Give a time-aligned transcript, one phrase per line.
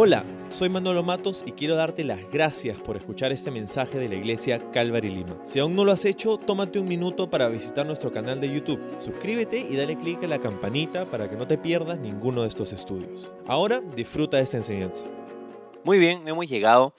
[0.00, 4.14] Hola, soy Manolo Matos y quiero darte las gracias por escuchar este mensaje de la
[4.14, 5.42] iglesia Calvary Lima.
[5.44, 8.80] Si aún no lo has hecho, tómate un minuto para visitar nuestro canal de YouTube.
[9.00, 12.72] Suscríbete y dale clic a la campanita para que no te pierdas ninguno de estos
[12.72, 13.32] estudios.
[13.48, 15.04] Ahora disfruta de esta enseñanza.
[15.82, 16.94] Muy bien, hemos llegado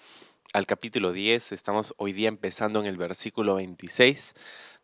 [0.51, 1.53] al capítulo 10.
[1.53, 4.33] Estamos hoy día empezando en el versículo 26,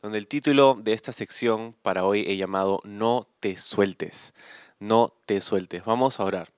[0.02, 4.34] donde el título de esta sección para hoy he llamado No te sueltes.
[4.80, 5.84] No te sueltes.
[5.84, 6.55] Vamos a orar.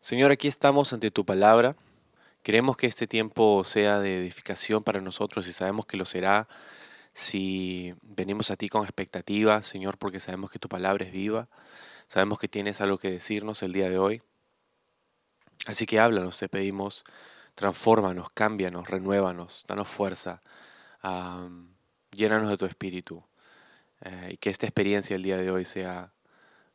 [0.00, 1.76] Señor, aquí estamos ante tu palabra.
[2.42, 6.48] Queremos que este tiempo sea de edificación para nosotros y sabemos que lo será
[7.12, 11.48] si venimos a ti con expectativa, Señor, porque sabemos que tu palabra es viva.
[12.06, 14.22] Sabemos que tienes algo que decirnos el día de hoy.
[15.66, 17.04] Así que háblanos, te pedimos,
[17.54, 20.40] transfórmanos, cámbianos, renuévanos, danos fuerza,
[22.10, 23.22] llénanos de tu espíritu
[24.00, 26.14] eh, y que esta experiencia el día de hoy sea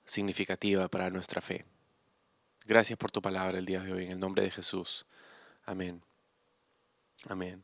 [0.04, 1.66] significativa para nuestra fe.
[2.68, 5.05] Gracias por tu palabra el día de hoy, en el nombre de Jesús.
[5.68, 6.02] Amén.
[7.30, 7.63] Amén.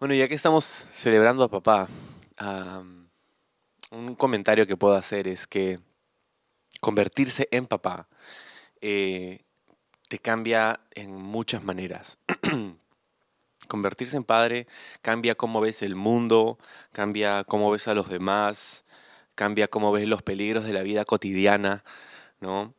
[0.00, 1.86] Bueno, ya que estamos celebrando a papá,
[3.90, 5.80] un comentario que puedo hacer es que
[6.80, 8.08] convertirse en papá
[8.80, 9.42] eh,
[10.08, 12.16] te cambia en muchas maneras.
[13.68, 14.66] convertirse en padre
[15.02, 16.58] cambia cómo ves el mundo,
[16.92, 18.84] cambia cómo ves a los demás,
[19.34, 21.84] cambia cómo ves los peligros de la vida cotidiana,
[22.44, 22.74] ¿no?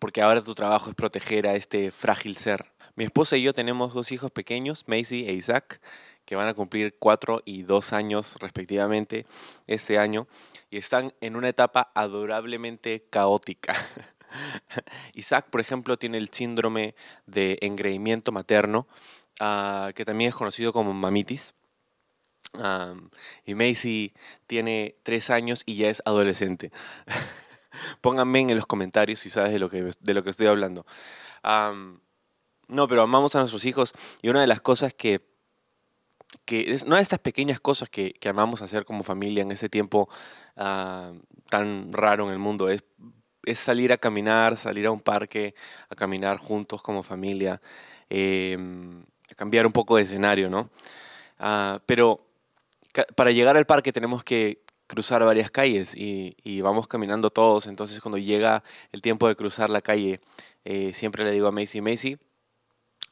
[0.00, 2.72] porque ahora tu trabajo es proteger a este frágil ser.
[2.96, 5.80] Mi esposa y yo tenemos dos hijos pequeños, Macy e Isaac,
[6.24, 9.26] que van a cumplir cuatro y dos años respectivamente
[9.68, 10.26] este año,
[10.70, 13.76] y están en una etapa adorablemente caótica.
[15.14, 18.88] Isaac, por ejemplo, tiene el síndrome de engreimiento materno,
[19.38, 21.54] ah, que también es conocido como mamitis.
[23.44, 24.14] y Macy
[24.46, 26.72] tiene tres años y ya es adolescente.
[28.00, 30.86] Pónganme en los comentarios si sabes de lo que, de lo que estoy hablando.
[31.42, 35.20] no, pero amamos a nuestros hijos y una de las cosas que,
[36.44, 39.68] que es, una de estas pequeñas cosas que, que, amamos hacer como familia en este
[39.68, 40.08] tiempo
[40.54, 42.84] tan raro en el mundo es,
[43.44, 45.54] es, salir a caminar, salir a un parque,
[45.88, 47.60] a caminar juntos como familia,
[48.10, 50.70] a cambiar un poco de escenario, ¿no?
[51.38, 52.26] Ah, pero
[53.14, 57.68] para llegar al parque tenemos que cruzar varias calles y, vamos caminando todos.
[57.68, 60.20] Entonces cuando llega el tiempo de cruzar la calle,
[60.64, 62.18] eh, siempre le digo a Macy, Macy,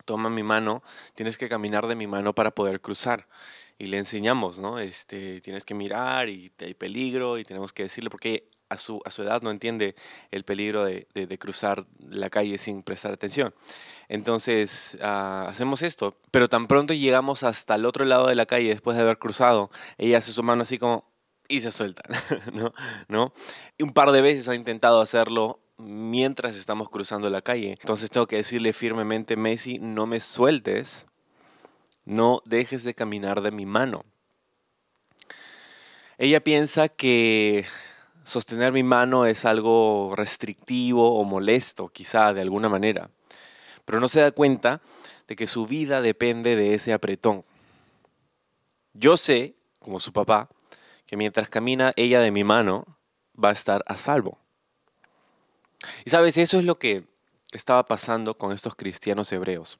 [0.05, 0.83] toma mi mano,
[1.15, 3.29] tienes que caminar de mi mano para poder cruzar.
[3.79, 4.79] Y le enseñamos, ¿no?
[4.79, 9.11] Este, tienes que mirar y hay peligro y tenemos que decirle, porque a su, a
[9.11, 9.95] su edad no entiende
[10.31, 11.07] el peligro de,
[11.39, 13.55] cruzar la calle sin prestar atención.
[14.09, 18.71] Entonces, ah, hacemos esto, pero tan pronto llegamos hasta el otro lado de la calle
[18.71, 21.05] después de haber cruzado, ella hace su mano así como,
[21.49, 22.07] y se sueltan,
[22.53, 22.73] ¿no?
[23.09, 23.33] ¿no?
[23.81, 27.77] Un par de veces ha intentado hacerlo mientras estamos cruzando la calle.
[27.81, 31.07] Entonces tengo que decirle firmemente, Messi, no me sueltes,
[32.05, 34.05] no dejes de caminar de mi mano.
[36.19, 37.67] Ella piensa que
[38.25, 43.11] sostener mi mano es algo restrictivo o molesto, quizá de alguna manera,
[43.85, 44.81] pero no se da cuenta
[45.29, 47.45] de que su vida depende de ese apretón.
[48.95, 50.49] Yo sé, como su papá,
[51.07, 52.99] que mientras camina ella de mi mano,
[53.43, 54.39] va a estar a salvo.
[56.05, 57.05] Y sabes, eso es lo que
[57.53, 59.79] estaba pasando con estos cristianos hebreos.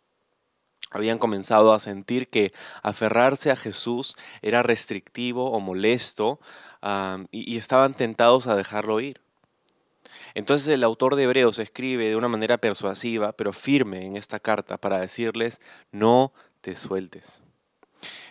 [0.91, 6.39] Habían comenzado a sentir que aferrarse a Jesús era restrictivo o molesto
[7.33, 9.21] y, y estaban tentados a dejarlo ir.
[10.35, 14.77] Entonces el autor de Hebreos escribe de una manera persuasiva, pero firme en esta carta
[14.77, 15.61] para decirles,
[15.91, 17.43] no te sueltes.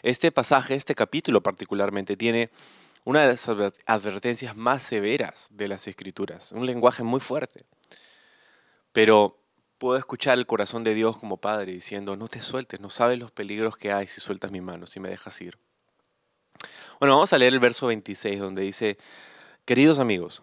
[0.04, 2.52] Este pasaje, este capítulo particularmente, tiene
[3.06, 3.48] una de las
[3.86, 7.64] advertencias más severas de las escrituras, un lenguaje muy fuerte.
[8.92, 9.40] Pero
[9.78, 13.32] puedo escuchar el corazón de Dios como Padre diciendo, no te sueltes, no sabes los
[13.32, 15.58] peligros que hay si sueltas mi mano, si me dejas ir.
[17.00, 18.98] Bueno, vamos a leer el verso 26 donde dice,
[19.66, 20.42] queridos amigos,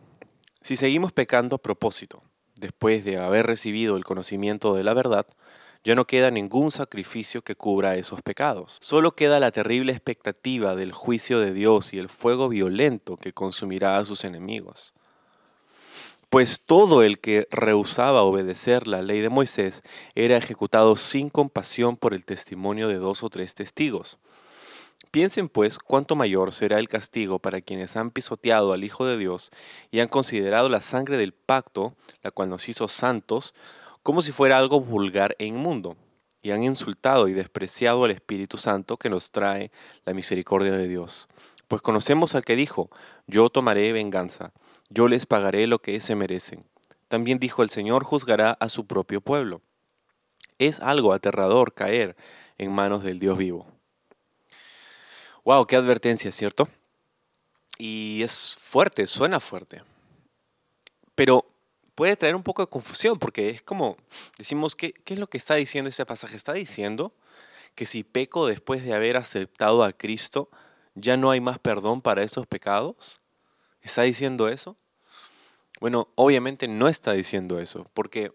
[0.61, 2.23] si seguimos pecando a propósito,
[2.55, 5.27] después de haber recibido el conocimiento de la verdad,
[5.85, 8.77] ya no queda ningún sacrificio que cubra esos pecados.
[8.81, 13.99] Solo queda la terrible expectativa del juicio de Dios y el fuego violento que consumirá
[13.99, 14.95] a sus enemigos.
[16.33, 19.83] Pues todo el que rehusaba obedecer la ley de Moisés
[20.15, 24.19] era ejecutado sin compasión por el testimonio de dos o tres testigos.
[25.11, 29.51] Piensen pues cuánto mayor será el castigo para quienes han pisoteado al Hijo de Dios
[29.91, 33.53] y han considerado la sangre del pacto, la cual nos hizo santos,
[34.03, 35.97] como si fuera algo vulgar e inmundo,
[36.43, 39.71] y han insultado y despreciado al Espíritu Santo que nos trae
[40.05, 41.29] la misericordia de Dios.
[41.69, 42.91] Pues conocemos al que dijo,
[43.27, 44.53] yo tomaré venganza,
[44.91, 46.67] yo les pagaré lo que se merecen.
[47.09, 49.61] también dijo el Señor juzgará a su propio pueblo.
[50.59, 52.17] Es algo aterrador caer
[52.57, 53.67] en manos del Dios vivo.
[55.45, 56.69] Wow, qué advertencia, ¿cierto?
[57.77, 59.83] Y es fuerte, suena fuerte.
[61.15, 61.45] Pero
[61.95, 63.97] puede traer un poco de confusión porque es como,
[64.39, 66.37] decimos, ¿qué, ¿qué, es lo que está diciendo este pasaje?
[66.37, 67.13] Está diciendo
[67.75, 70.51] que si peco después de haber aceptado a Cristo,
[70.95, 73.21] ya no hay más perdón para esos pecados.
[73.81, 74.77] ¿Está diciendo eso?
[75.81, 78.33] Bueno, obviamente no está diciendo eso, porque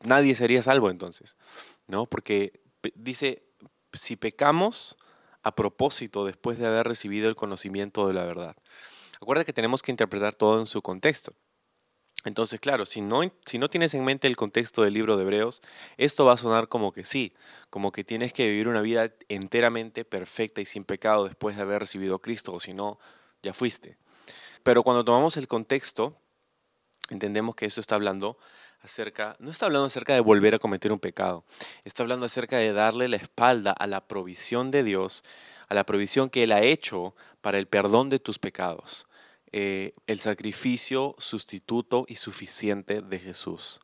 [0.00, 1.36] nadie sería salvo entonces,
[1.86, 2.06] ¿no?
[2.06, 2.60] Porque
[2.94, 3.42] dice,
[3.92, 4.96] si pecamos
[5.42, 8.56] a propósito después de haber recibido el conocimiento de la verdad.
[9.20, 11.32] Acuerda que tenemos que interpretar todo en su contexto.
[12.24, 15.60] Entonces, claro, si no, si no tienes en mente el contexto del libro de Hebreos,
[15.96, 17.32] esto va a sonar como que sí,
[17.68, 21.80] como que tienes que vivir una vida enteramente perfecta y sin pecado después de haber
[21.80, 22.98] recibido Cristo, o si no,
[23.42, 23.96] ya fuiste.
[24.62, 26.16] Pero cuando tomamos el contexto,
[27.10, 28.38] entendemos que eso está hablando
[28.82, 31.44] acerca, no está hablando acerca de volver a cometer un pecado,
[31.84, 35.24] está hablando acerca de darle la espalda a la provisión de Dios,
[35.68, 39.06] a la provisión que Él ha hecho para el perdón de tus pecados.
[39.52, 43.80] Eh, el sacrificio sustituto y suficiente de Jesús.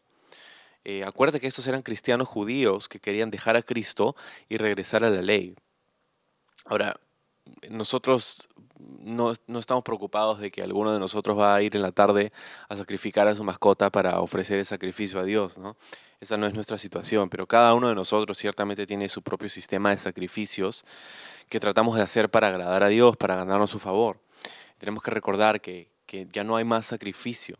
[0.85, 4.17] Eh, acuérdate que estos eran cristianos judíos que querían dejar a Cristo
[4.49, 5.55] y regresar a la ley.
[6.65, 6.99] Ahora,
[7.69, 8.49] nosotros
[8.79, 12.33] no, no, estamos preocupados de que alguno de nosotros va a ir en la tarde
[12.71, 15.59] a sacrificar a su mascota para ofrecer el sacrificio a Dios.
[15.59, 15.77] ¿no?
[16.21, 19.91] Esa no es nuestra situación, pero cada uno de nosotros ciertamente tiene su propio sistema
[19.91, 20.87] de sacrificios
[21.51, 24.19] que tratamos de hacer para agradar a Dios, para ganarnos su favor.
[24.79, 25.91] Tenemos que recordar que,
[26.33, 27.57] ya no hay más sacrificio.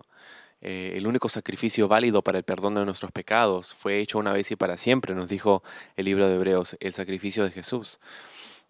[0.61, 4.51] Eh, el único sacrificio válido para el perdón de nuestros pecados fue hecho una vez
[4.51, 5.63] y para siempre, nos dijo
[5.97, 8.01] el libro de Hebreos, el sacrificio de Jesús.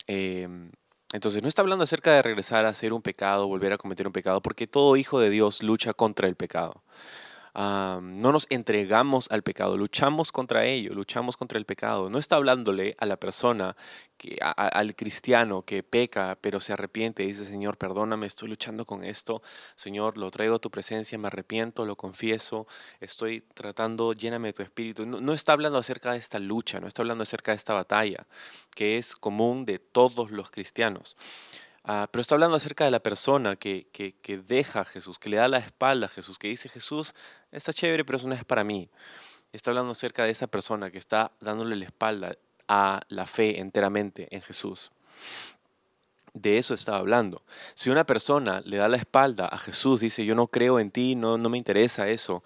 [0.06, 0.70] Em,
[1.12, 4.12] entonces no está hablando acerca de regresar a hacer un pecado, volver a cometer un
[4.12, 6.82] pecado, porque todo hijo de Dios lucha contra el pecado
[7.58, 12.08] no nos entregamos al pecado, luchamos contra ello, luchamos contra el pecado.
[12.08, 13.76] No está hablándole a la persona,
[14.44, 19.42] al cristiano que peca, pero se arrepiente y dice, Señor, perdóname, estoy luchando con esto.
[19.74, 22.68] Señor, lo traigo a tu presencia, me arrepiento, lo confieso,
[23.00, 25.04] estoy tratando, lléname tu espíritu.
[25.04, 28.26] No está hablando acerca de esta lucha, no está hablando acerca de esta batalla,
[28.76, 31.16] que es común de todos los cristianos.
[31.90, 35.38] Ah, pero está hablando acerca de la persona que, que, deja a Jesús, que le
[35.38, 37.14] da la espalda a Jesús, que dice Jesús,
[37.50, 38.90] está chévere, pero eso no es para mí.
[39.54, 42.36] Está hablando acerca de esa persona que está dándole la espalda
[42.68, 44.92] a la fe enteramente en Jesús.
[46.34, 47.40] De eso estaba hablando.
[47.72, 51.14] Si una persona le da la espalda a Jesús, dice, yo no creo en ti,
[51.14, 52.44] no, no me interesa eso,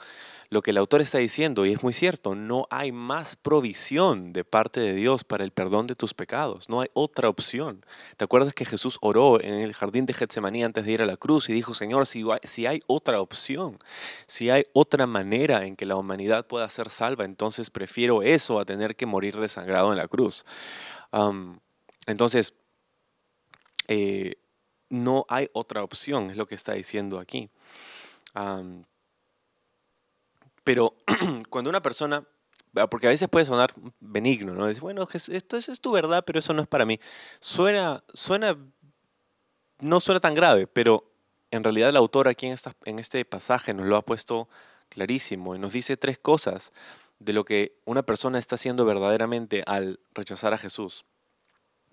[0.53, 4.45] lo que el autor está diciendo, y es muy cierto, no hay más provisión de
[4.45, 7.87] parte de Dios para el perdón de tus pecados, no hay otra opción.
[8.19, 11.17] ¿Te acuerdas que Jesús oró en el jardín de Getsemaní antes de ir a la
[11.17, 13.79] cruz y dijo, Señor, si, si hay otra opción,
[14.27, 18.67] si hay otra manera en que la humanidad pueda ser salva, entonces prefiero eso a
[18.67, 20.45] tener que morir desangrado en la cruz?
[22.07, 22.53] entonces,
[23.89, 24.35] eh,
[24.91, 27.49] no hay otra opción, es lo que está diciendo aquí.
[30.65, 30.97] Pero
[31.51, 32.25] cuando una persona,
[32.77, 34.67] ah, porque a veces puede sonar benigno, ¿no?
[34.67, 36.99] Dice, bueno, esto es, tu verdad, pero eso no es para mí.
[37.41, 38.57] Suena, suena,
[39.81, 41.11] no suena tan grave, pero
[41.51, 44.49] en realidad el autor aquí en, esta, en este pasaje nos lo ha puesto
[44.89, 46.73] clarísimo y nos dice tres cosas
[47.19, 51.05] de lo que una persona está haciendo verdaderamente al rechazar a Jesús.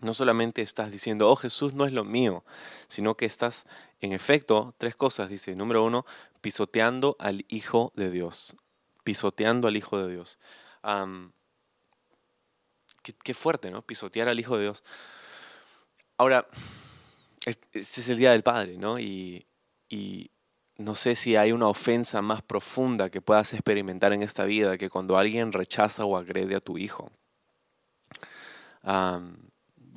[0.02, 2.44] No solamente estás diciendo, oh Jesús no es lo mío,
[2.88, 3.66] sino que estás,
[4.02, 5.56] en efecto, tres cosas, dice.
[5.56, 6.06] Número uno,
[6.42, 8.56] pisoteando al Hijo de Dios.
[9.04, 10.40] Pisoteando al Hijo de Dios.
[13.24, 13.82] qué, fuerte, ¿no?
[13.82, 14.84] Pisotear al Hijo de Dios.
[16.18, 16.48] Ahora,
[17.46, 19.00] este es el Día del Padre, ¿no?
[19.00, 19.46] Y,
[20.78, 24.90] no sé si hay una ofensa más profunda que puedas experimentar en esta vida que
[24.90, 27.12] cuando alguien rechaza o agrede a tu hijo.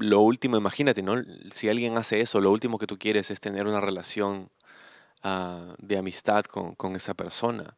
[0.02, 1.22] Lo último, imagínate, ¿no?
[1.52, 4.50] Si alguien hace eso, lo último que tú quieres es tener una relación
[5.24, 7.76] Ah, de amistad con, con, esa persona,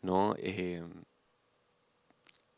[0.00, 0.34] ¿no?
[0.38, 0.82] Eh,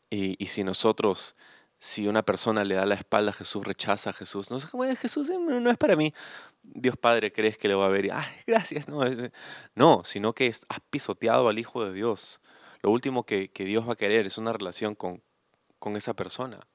[0.09, 1.35] y, y, si nosotros,
[1.77, 4.99] si una persona le da la espalda a Jesús, rechaza a Jesús, no sé es
[4.99, 6.13] Jesús, eh, no es para mí.
[6.63, 8.11] Dios Padre, ¿crees que le va a ver?
[8.13, 8.87] Ay, gracias.
[8.87, 9.01] No,
[9.75, 12.39] no sino que has pisoteado al Hijo de Dios.
[12.81, 15.21] Lo último que, que Dios va a querer es una relación con,
[15.79, 16.65] con esa persona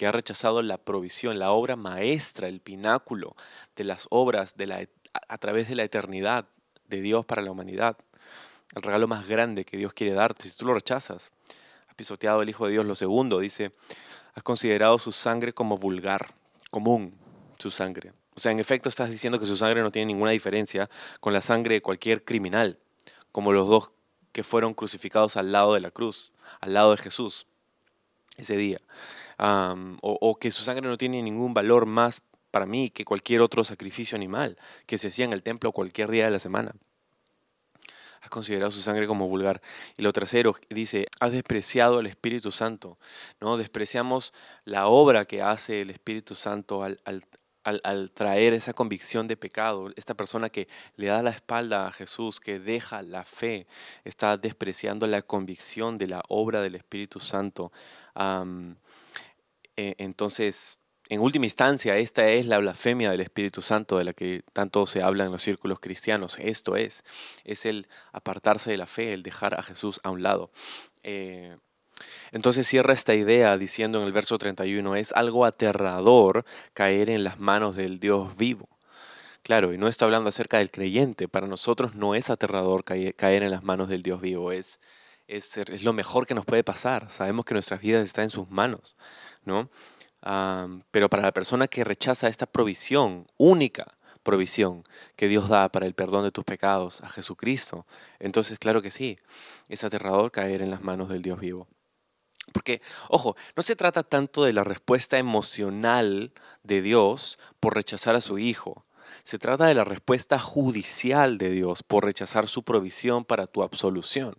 [0.00, 3.36] que ha rechazado la provisión, la obra maestra, el pináculo
[3.76, 4.88] de las obras de la,
[5.28, 6.46] a través de la eternidad
[6.88, 7.98] de Dios para la humanidad.
[8.74, 10.48] El regalo más grande que Dios quiere darte.
[10.48, 11.32] Si tú lo rechazas,
[11.86, 12.86] has pisoteado el Hijo de Dios.
[12.86, 13.72] Lo segundo, dice,
[14.32, 16.32] has considerado su sangre como vulgar,
[16.70, 17.14] común,
[17.58, 18.14] su sangre.
[18.34, 20.88] O sea, en efecto estás diciendo que su sangre no tiene ninguna diferencia
[21.20, 22.78] con la sangre de cualquier criminal,
[23.32, 23.92] como los dos
[24.32, 27.46] que fueron crucificados al lado de la cruz, al lado de Jesús
[28.36, 28.78] ese día.
[29.38, 34.16] o, que su sangre no tiene ningún valor más para mí que cualquier otro sacrificio
[34.16, 36.74] animal que se hacía en el templo cualquier día de la semana.
[38.20, 39.62] Has considerado su sangre como vulgar.
[39.96, 42.98] Y lo tercero dice, has despreciado al Espíritu Santo.
[43.40, 43.56] ¿no?
[43.56, 44.34] Despreciamos
[44.64, 46.98] la obra que hace el Espíritu Santo al,
[48.14, 52.58] traer esa convicción de pecado, esta persona que le da la espalda a Jesús, que
[52.58, 53.66] deja la fe,
[54.04, 57.72] está despreciando la convicción de la obra del Espíritu Santo.
[59.76, 64.44] E, entonces, en última instancia, esta es la blasfemia del Espíritu Santo de la que
[64.52, 66.38] tanto se habla en los círculos cristianos.
[66.38, 67.04] Esto es,
[67.44, 70.50] es el apartarse de la fe, el dejar a Jesús a un lado.
[71.02, 71.56] Eh,
[72.32, 77.38] entonces cierra esta idea diciendo en el verso 31, es algo aterrador caer en las
[77.38, 78.68] manos del Dios vivo.
[79.42, 83.50] Claro, y no está hablando acerca del creyente, para nosotros no es aterrador caer en
[83.50, 84.80] las manos del Dios vivo, es,
[85.28, 88.50] es, es lo mejor que nos puede pasar, sabemos que nuestras vidas están en sus
[88.50, 88.96] manos,
[89.44, 89.70] ¿no?
[90.90, 94.84] pero para la persona que rechaza esta provisión, única provisión
[95.16, 97.86] que Dios da para el perdón de tus pecados a Jesucristo,
[98.18, 99.18] entonces claro que sí,
[99.68, 101.68] es aterrador caer en las manos del Dios vivo.
[102.52, 106.32] Porque, ojo, no se trata tanto de la respuesta emocional
[106.62, 108.86] de Dios por rechazar a su hijo.
[109.24, 114.36] Se trata de la respuesta judicial de Dios por rechazar su provisión para tu absolución.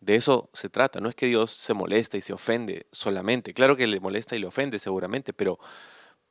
[0.00, 1.00] De eso se trata.
[1.00, 3.54] No es que Dios se molesta y se ofende solamente.
[3.54, 5.58] Claro que le molesta y le ofende seguramente, pero,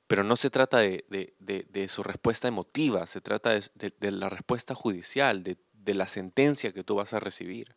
[0.08, 5.94] pero no se trata de, su respuesta emotiva, se trata de, la respuesta judicial, de
[5.96, 7.76] la sentencia que tú vas a recibir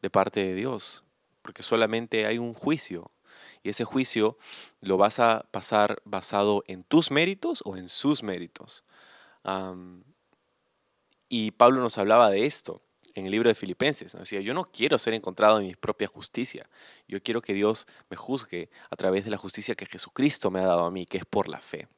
[0.00, 1.04] de parte de Dios
[1.42, 3.10] porque solamente hay un juicio.
[3.62, 4.36] Y ese juicio
[4.80, 8.84] lo vas a pasar basado en tus méritos o en sus méritos.
[11.28, 12.82] y Pablo nos hablaba de esto
[13.14, 14.12] en el libro de Filipenses.
[14.12, 16.68] Decía, yo no quiero ser encontrado en mi propia justicia.
[17.08, 20.66] Yo quiero que Dios me juzgue a través de la justicia que Jesucristo me ha
[20.66, 21.88] dado a mí, que es por la fe.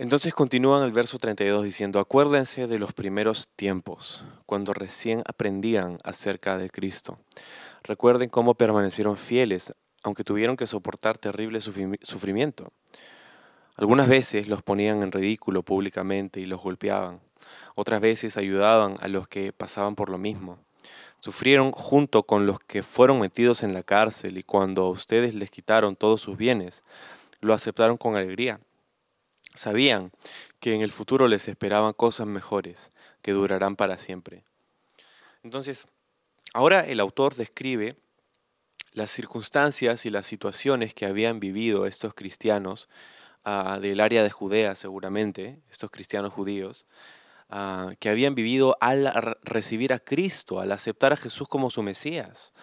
[0.00, 5.98] Entonces continúa en el verso 32 diciendo, acuérdense de los primeros tiempos, cuando recién aprendían
[6.04, 7.18] acerca de Cristo.
[7.82, 9.74] Recuerden cómo permanecieron fieles,
[10.04, 12.72] aunque tuvieron que soportar terrible sufrimiento.
[13.74, 17.18] Algunas veces los ponían en ridículo públicamente y los golpeaban.
[17.74, 20.60] Otras veces ayudaban a los que pasaban por lo mismo.
[21.18, 25.50] Sufrieron junto con los que fueron metidos en la cárcel y cuando a ustedes les
[25.50, 26.84] quitaron todos sus bienes,
[27.40, 28.60] lo aceptaron con alegría
[29.54, 30.12] Sabían
[30.60, 34.44] que en el futuro les esperaban cosas mejores que durarán para siempre.
[35.42, 35.86] Entonces,
[36.52, 37.96] ahora el autor describe
[38.92, 42.88] las circunstancias y las situaciones que habían vivido estos cristianos
[43.44, 46.86] ah, del área de Judea seguramente, estos cristianos judíos,
[47.48, 52.54] ah, que habían vivido al recibir a Cristo, al aceptar a Jesús como su Mesías.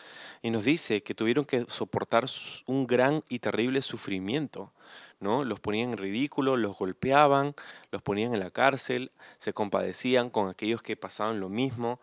[0.42, 2.26] Y nos dice que tuvieron que soportar
[2.66, 4.74] un gran y terrible sufrimiento.
[5.20, 7.56] Los ponían en ridículo, los golpeaban,
[7.92, 12.00] los ponían en la cárcel, se compadecían con aquellos que pasaban lo mismo.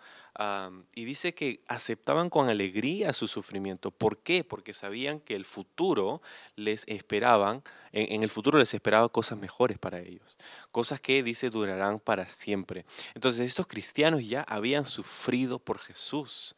[0.95, 3.91] y dice que aceptaban con alegría su sufrimiento.
[3.91, 4.45] ¿Por qué?
[4.45, 6.21] Porque sabían que el futuro
[6.57, 10.37] les esperaban, en, el futuro les esperaba cosas mejores para ellos.
[10.71, 12.87] Cosas que, dice, durarán para siempre.
[13.15, 16.57] Entonces estos cristianos ya habían sufrido por Jesús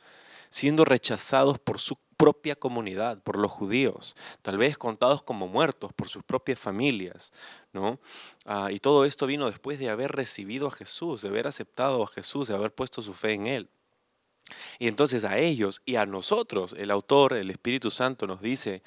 [0.55, 6.09] siendo rechazados por su propia comunidad, por los judíos, tal vez contados como muertos por
[6.09, 7.33] sus propias familias,
[7.73, 7.99] ¿no?
[8.45, 12.07] Ah, y todo esto vino después de haber recibido a Jesús, de haber aceptado a
[12.07, 13.69] Jesús, de haber puesto su fe en Él.
[14.79, 18.85] Y entonces a ellos y a nosotros, el autor, el Espíritu Santo, nos dice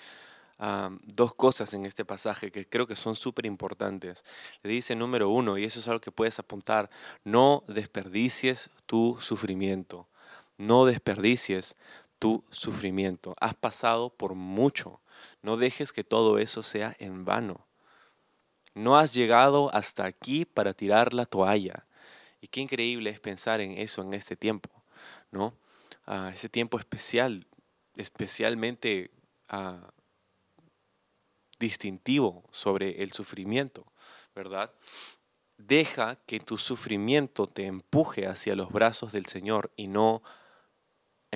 [0.60, 4.24] ah, dos cosas en este pasaje que creo que son súper importantes.
[4.64, 6.90] Le dice número uno, y eso es algo que puedes apuntar,
[7.26, 10.08] no desperdicies tu sufrimiento.
[10.58, 11.76] No desperdicies
[12.20, 13.36] tu sufrimiento.
[13.40, 15.02] Has pasado por mucho.
[15.42, 17.66] No dejes que todo eso sea en vano.
[18.74, 21.86] No has llegado hasta aquí para tirar la toalla.
[22.42, 24.70] Y qué increíble es pensar en eso en este tiempo,
[25.32, 25.54] ¿no?
[26.06, 27.48] Ah, ese tiempo especial,
[27.96, 29.10] especialmente
[29.50, 29.92] ah,
[31.60, 33.86] distintivo sobre el sufrimiento,
[34.36, 34.72] ¿verdad?
[35.58, 40.22] Deja que tu sufrimiento te empuje hacia los brazos del Señor y no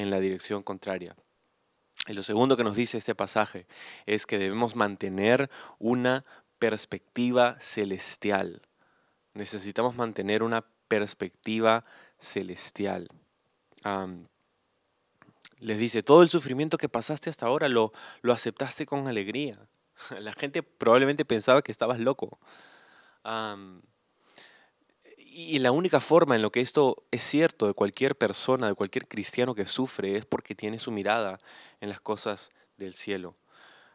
[0.02, 1.16] en la dirección contraria.
[2.08, 3.68] Y lo segundo que nos dice este pasaje
[4.06, 6.26] es que debemos mantener una
[6.60, 8.62] perspectiva celestial.
[9.34, 11.86] Necesitamos mantener una perspectiva
[12.20, 13.08] celestial.
[15.60, 17.92] les dice, todo el sufrimiento que pasaste hasta ahora lo,
[18.22, 19.60] lo aceptaste con alegría.
[20.20, 22.40] La gente probablemente pensaba que estabas loco.
[25.34, 29.08] Y la única forma en lo que esto es cierto de cualquier persona, de cualquier
[29.08, 31.40] cristiano que sufre, es porque tiene su mirada
[31.80, 33.38] en las cosas del cielo.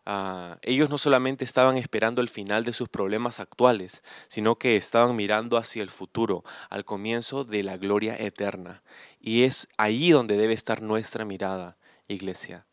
[0.07, 5.15] Ah, ellos no solamente estaban esperando el final de sus problemas actuales, sino que estaban
[5.15, 8.83] mirando hacia el futuro, al comienzo de la gloria eterna.
[9.21, 11.77] Y es allí donde debe estar nuestra mirada,
[12.09, 12.65] iglesia.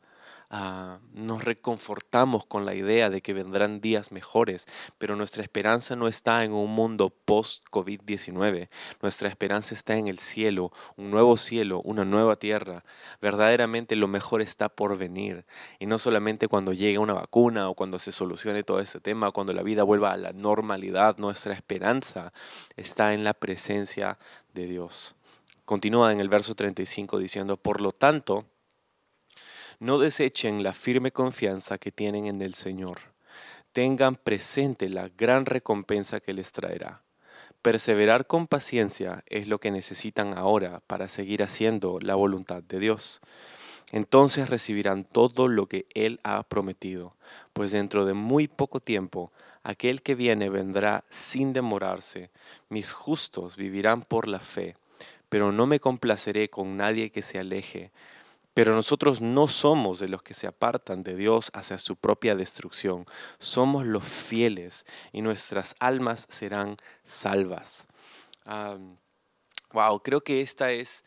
[0.50, 6.07] Ah, nos reconfortamos con la idea de que vendrán días mejores, pero nuestra esperanza no
[6.07, 8.69] está en un mundo post-COVID-19.
[9.01, 12.83] Nuestra esperanza está en el cielo, un nuevo cielo, una nueva tierra.
[13.21, 15.45] Verdaderamente lo mejor está por venir.
[15.79, 19.53] Y no solamente cuando llegue una vacuna o cuando se solucione todo este tema, cuando
[19.53, 22.33] la vida vuelva a la normalidad, nuestra esperanza
[22.75, 24.17] está en la presencia
[24.53, 25.15] de Dios.
[25.65, 28.45] Continúa en el verso 35 diciendo, por lo tanto,
[29.83, 32.99] no desechen la firme confianza que tienen en el Señor.
[33.73, 37.01] Tengan presente la gran recompensa que les traerá.
[37.61, 43.19] Perseverar con paciencia es lo que necesitan ahora para seguir haciendo la voluntad de Dios.
[43.91, 47.17] Entonces recibirán todo lo que Él ha prometido,
[47.51, 52.29] pues dentro de muy poco tiempo aquel que viene vendrá sin demorarse.
[52.69, 54.77] Mis justos vivirán por la fe,
[55.27, 57.91] pero no me complaceré con nadie que se aleje
[58.53, 63.05] pero nosotros no somos de los que se apartan de Dios hacia su propia destrucción.
[63.39, 67.88] Somos los fieles y nuestras almas serán salvas.
[69.72, 71.03] wow, creo que esta es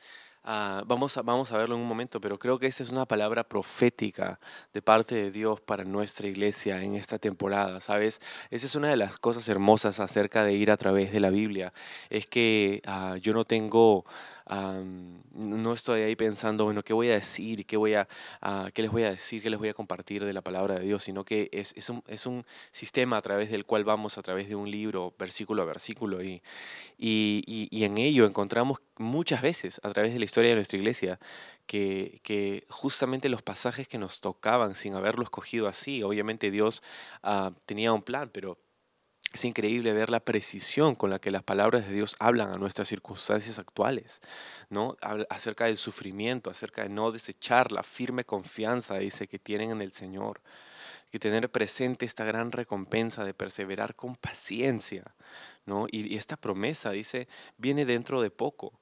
[0.48, 3.04] Ah, vamos, a, vamos a verlo en un momento, pero creo que esta es una
[3.04, 4.38] palabra profética
[4.72, 8.20] de parte de Dios para nuestra iglesia en esta temporada, ¿sabes?
[8.48, 11.72] Esa es una de las cosas hermosas acerca de ir a través de la Biblia,
[12.10, 14.04] es que ah, yo no tengo,
[14.48, 17.66] no estoy ahí pensando, bueno, ¿qué voy a decir?
[17.66, 18.08] ¿Qué, voy a,
[18.72, 19.42] ¿Qué les voy a decir?
[19.42, 21.02] ¿Qué les voy a compartir de la palabra de Dios?
[21.02, 24.48] Sino que es, es, un, es un sistema a través del cual vamos a través
[24.48, 26.42] de un libro, versículo a versículo, y,
[26.96, 31.18] y, y en ello encontramos muchas veces a través de la historia de nuestra iglesia
[31.66, 36.82] que, que justamente los pasajes que nos tocaban sin haberlo escogido así, obviamente Dios
[37.22, 38.58] ah, tenía un plan, pero
[39.36, 42.88] es increíble ver la precisión con la que las palabras de Dios hablan a nuestras
[42.88, 44.20] circunstancias actuales,
[44.70, 44.96] ¿no?
[45.30, 49.92] acerca del sufrimiento, acerca de no desechar la firme confianza, dice, que tienen en el
[49.92, 50.40] Señor,
[51.10, 55.04] que tener presente esta gran recompensa de perseverar con paciencia,
[55.66, 55.86] ¿no?
[55.90, 58.72] y esta promesa, dice, viene dentro de poco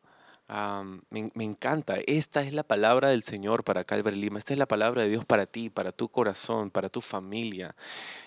[0.48, 1.96] me, encanta.
[2.06, 4.38] Esta es la palabra del Señor para Calvary Lima.
[4.38, 7.74] Esta es la palabra de Dios para ti, para tu corazón, para tu familia.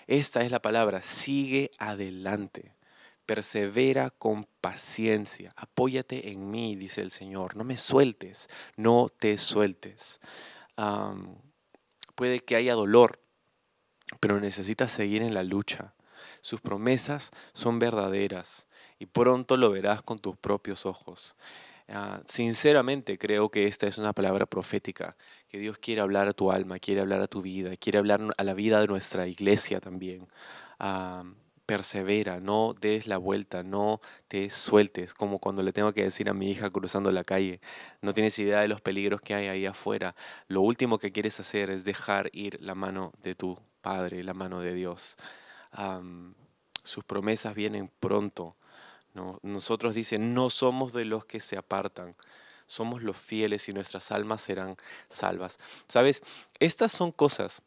[0.06, 1.02] Esta es la palabra.
[1.02, 2.74] Sigue adelante.
[3.26, 5.52] Persevera con paciencia.
[5.56, 7.56] Apóyate en mí, dice el Señor.
[7.56, 8.48] No me sueltes.
[8.76, 10.20] No te sueltes.
[12.14, 13.20] puede que haya dolor,
[14.18, 15.94] pero necesitas seguir en la lucha.
[16.40, 18.66] Sus promesas son verdaderas
[18.98, 21.36] y pronto lo verás con tus propios ojos.
[21.90, 25.16] Ah, sinceramente creo que esta es una palabra profética,
[25.48, 28.44] que Dios quiere hablar a tu alma, quiere hablar a tu vida, quiere hablar a
[28.44, 30.26] la vida de nuestra iglesia también.
[30.78, 31.24] Ah,
[31.64, 36.34] persevera, no des la vuelta, no te sueltes, como cuando le tengo que decir a
[36.34, 37.60] mi hija cruzando la calle,
[38.02, 40.14] no tienes idea de los peligros que hay ahí afuera.
[40.46, 44.60] Lo último que quieres hacer es dejar ir la mano de tu Padre, la mano
[44.60, 45.16] de Dios.
[46.82, 48.56] sus promesas vienen pronto.
[49.42, 52.16] Nosotros dicen, no somos de los que se apartan,
[52.66, 54.76] somos los fieles y nuestras almas serán
[55.08, 55.58] salvas.
[55.86, 56.22] Sabes,
[56.58, 57.62] estas son cosas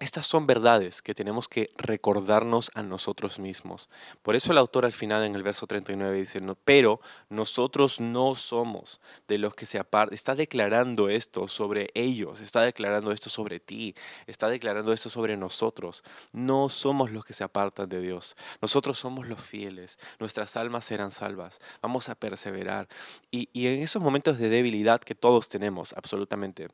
[0.00, 3.90] estas son verdades que tenemos que recordarnos a nosotros mismos.
[4.22, 8.34] Por eso el autor al final en el verso 39 dice, no, pero nosotros no
[8.34, 10.14] somos de los que se apartan.
[10.14, 13.94] Está declarando esto sobre ellos, está declarando esto sobre ti,
[14.26, 16.02] está declarando esto sobre nosotros.
[16.32, 18.38] No somos los que se apartan de Dios.
[18.62, 19.98] Nosotros somos los fieles.
[20.18, 21.60] Nuestras almas serán salvas.
[21.82, 22.88] Vamos a perseverar.
[23.30, 26.68] Y, y en esos momentos de debilidad que todos tenemos, absolutamente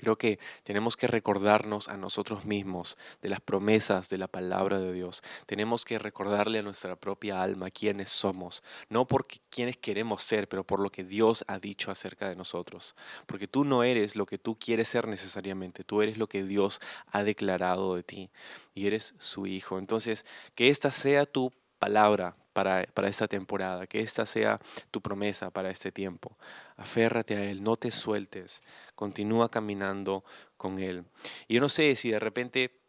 [0.00, 4.94] Creo que tenemos que recordarnos a nosotros mismos de las promesas de la palabra de
[4.94, 5.22] Dios.
[5.44, 10.64] Tenemos que recordarle a nuestra propia alma quiénes somos, no por quiénes queremos ser, pero
[10.64, 12.96] por lo que Dios ha dicho acerca de nosotros.
[13.26, 16.80] Porque tú no eres lo que tú quieres ser necesariamente, tú eres lo que Dios
[17.12, 18.30] ha declarado de ti
[18.74, 19.78] y eres su hijo.
[19.78, 24.60] Entonces, que esta sea tu palabra para, esta temporada, que esta sea
[24.90, 26.36] tu promesa para este tiempo.
[26.76, 28.62] Aférrate a Él, no te sueltes,
[28.94, 30.24] continúa caminando
[30.56, 31.04] con Él.
[31.48, 32.80] Y yo no sé si de repente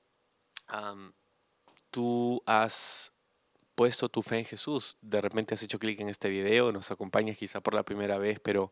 [1.90, 3.12] tú has
[3.76, 7.38] puesto tu fe en Jesús, de repente has hecho clic en este video, nos acompañas
[7.38, 8.72] quizá por la primera vez, pero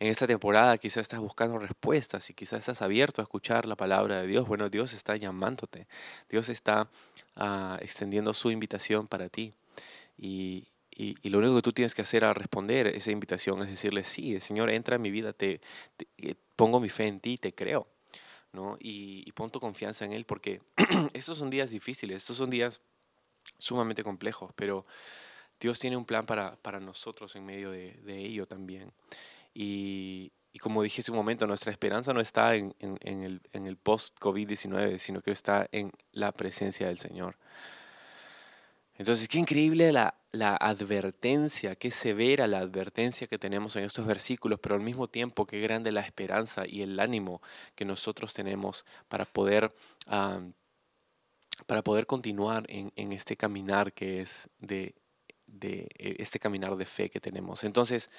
[0.00, 4.22] en esta temporada quizás estás buscando respuestas y quizás estás abierto a escuchar la palabra
[4.22, 4.48] de Dios.
[4.48, 5.86] Bueno, Dios está llamándote,
[6.28, 6.88] Dios está
[7.36, 9.52] ah, extendiendo su invitación para ti.
[10.20, 14.04] Y, y, lo único que tú tienes que hacer al responder esa invitación es decirle,
[14.04, 15.62] sí, Señor, entra en mi vida, te,
[16.18, 17.86] eh, pongo mi fe en ti, te creo.
[18.52, 18.76] ¿no?
[18.80, 20.60] Y, y pon tu confianza en Él, porque
[21.14, 22.82] estos son días difíciles, estos son días
[23.58, 24.84] sumamente complejos, pero
[25.58, 28.92] Dios tiene un plan para, para nosotros en medio de, de ello también.
[29.54, 33.40] Y, y, como dije hace un momento, nuestra esperanza no está en, en, en el,
[33.52, 37.36] en el post-COVID-19, sino que está en la presencia del Señor.
[39.00, 40.14] Entonces, qué increíble la,
[40.56, 45.58] advertencia, qué severa la advertencia que tenemos en estos versículos, pero al mismo tiempo qué
[45.58, 47.40] grande la esperanza y el ánimo
[47.74, 49.74] que nosotros tenemos para poder,
[51.66, 54.94] para poder continuar en, este caminar que es de,
[55.46, 57.64] de, e, este caminar de fe que tenemos.
[57.64, 58.10] Entonces,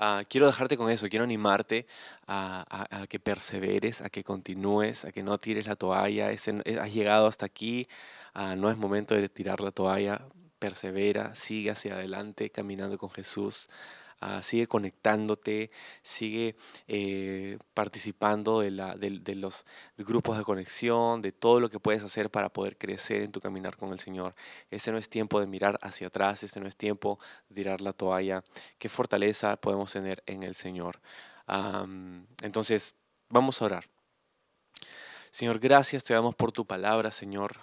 [0.00, 1.86] uh, quiero dejarte con eso, quiero animarte
[2.26, 6.30] a, que perseveres, a que continúes, a que no tires la toalla.
[6.30, 7.88] Ese, has llegado hasta aquí,
[8.34, 10.20] Ah, no es momento de tirar la toalla,
[10.58, 13.68] persevera, sigue hacia adelante caminando con Jesús.
[14.26, 16.56] Ah, sigue conectándote, sigue
[16.88, 19.66] eh, participando de, la, de, los
[19.98, 23.76] grupos de conexión, de todo lo que puedes hacer para poder crecer en tu caminar
[23.76, 24.34] con el Señor.
[24.70, 27.18] Este no es tiempo de mirar hacia atrás, este no es tiempo
[27.50, 28.42] de tirar la toalla.
[28.78, 31.00] Qué fortaleza podemos tener en el Señor.
[32.40, 32.94] entonces,
[33.28, 33.84] vamos a orar.
[35.30, 37.58] Señor, gracias te damos por tu palabra, Señor,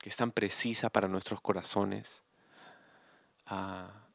[0.00, 2.24] que es tan precisa para nuestros corazones.
[3.46, 4.07] Ah,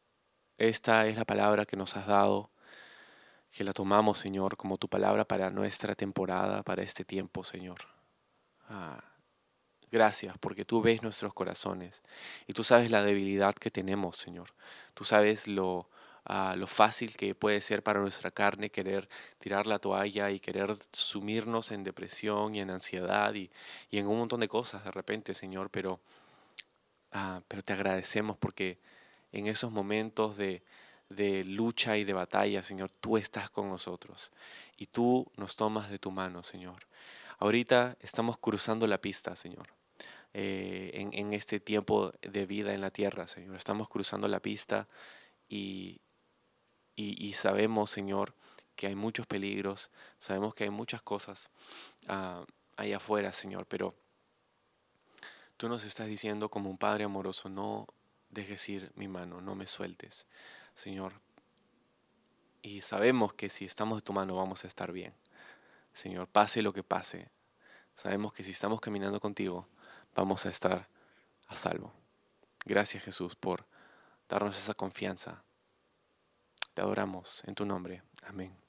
[0.70, 2.50] esta es la palabra que nos has dado,
[3.52, 7.80] que la tomamos, Señor, como tu palabra para nuestra temporada, para este tiempo, Señor.
[8.70, 9.04] Ah,
[9.92, 12.02] gracias porque tú ves nuestros corazones
[12.48, 14.50] y tú sabes la debilidad que tenemos, Señor.
[14.94, 15.90] Tú sabes lo,
[16.56, 21.72] lo fácil que puede ser para nuestra carne querer tirar la toalla y querer sumirnos
[21.72, 23.52] en depresión y en ansiedad y,
[23.92, 26.00] y en un montón de cosas de repente, Señor, pero,
[27.12, 28.80] ah, pero te agradecemos porque
[29.34, 30.64] en esos momentos de,
[31.10, 34.32] de lucha y de batalla, Señor, tú estás con nosotros
[34.78, 36.88] y tú nos tomas de tu mano, Señor.
[37.40, 39.68] Ahorita estamos cruzando la pista, Señor.
[40.36, 43.56] Eh, en, en, este tiempo de vida en la tierra, Señor.
[43.56, 44.88] Estamos cruzando la pista
[45.48, 46.00] y,
[46.96, 48.34] y, sabemos, Señor,
[48.76, 51.52] que hay muchos peligros, sabemos que hay muchas cosas
[52.08, 52.44] uh,
[52.78, 53.94] ahí afuera, Señor, pero
[55.58, 57.88] tú nos estás diciendo como un Padre amoroso, no
[58.34, 60.26] dejes ir mi mano, no me sueltes,
[60.76, 61.14] Señor.
[62.62, 65.14] Y sabemos que si estamos de tu mano vamos a estar bien.
[65.94, 67.30] Señor, pase lo que pase,
[67.96, 69.68] sabemos que si estamos caminando contigo
[70.16, 70.88] vamos a estar
[71.48, 71.94] a salvo.
[72.66, 73.66] Gracias Jesús por
[74.28, 75.44] darnos esa confianza
[76.74, 78.02] te adoramos en tu nombre.
[78.24, 78.63] Amén.